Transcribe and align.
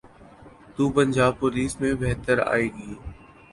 تو 0.75 0.83
پنجاب 0.95 1.33
پولیس 1.39 1.71
میں 1.81 1.93
بہتری 2.01 2.41
آئے 2.53 2.67
گی۔ 2.75 2.93